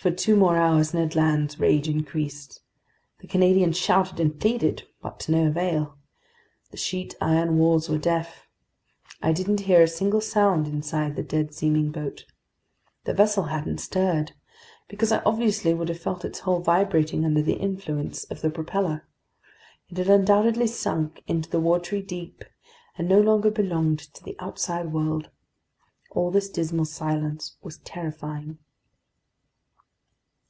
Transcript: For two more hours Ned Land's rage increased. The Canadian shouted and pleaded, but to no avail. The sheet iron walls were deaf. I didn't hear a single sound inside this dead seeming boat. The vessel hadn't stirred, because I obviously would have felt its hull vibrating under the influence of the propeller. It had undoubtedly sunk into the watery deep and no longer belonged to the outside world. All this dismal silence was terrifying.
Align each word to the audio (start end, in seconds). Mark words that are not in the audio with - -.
For 0.00 0.12
two 0.12 0.36
more 0.36 0.56
hours 0.56 0.94
Ned 0.94 1.16
Land's 1.16 1.58
rage 1.58 1.88
increased. 1.88 2.60
The 3.18 3.26
Canadian 3.26 3.72
shouted 3.72 4.20
and 4.20 4.38
pleaded, 4.38 4.84
but 5.02 5.18
to 5.18 5.32
no 5.32 5.48
avail. 5.48 5.98
The 6.70 6.76
sheet 6.76 7.16
iron 7.20 7.58
walls 7.58 7.88
were 7.88 7.98
deaf. 7.98 8.46
I 9.20 9.32
didn't 9.32 9.62
hear 9.62 9.82
a 9.82 9.88
single 9.88 10.20
sound 10.20 10.68
inside 10.68 11.16
this 11.16 11.26
dead 11.26 11.52
seeming 11.52 11.90
boat. 11.90 12.26
The 13.06 13.12
vessel 13.12 13.46
hadn't 13.46 13.78
stirred, 13.78 14.34
because 14.86 15.10
I 15.10 15.20
obviously 15.26 15.74
would 15.74 15.88
have 15.88 15.98
felt 16.00 16.24
its 16.24 16.38
hull 16.38 16.60
vibrating 16.60 17.24
under 17.24 17.42
the 17.42 17.54
influence 17.54 18.22
of 18.22 18.40
the 18.40 18.50
propeller. 18.50 19.04
It 19.88 19.96
had 19.98 20.08
undoubtedly 20.08 20.68
sunk 20.68 21.24
into 21.26 21.50
the 21.50 21.58
watery 21.58 22.02
deep 22.02 22.44
and 22.96 23.08
no 23.08 23.20
longer 23.20 23.50
belonged 23.50 23.98
to 23.98 24.22
the 24.22 24.36
outside 24.38 24.92
world. 24.92 25.30
All 26.12 26.30
this 26.30 26.48
dismal 26.48 26.84
silence 26.84 27.56
was 27.64 27.78
terrifying. 27.78 28.58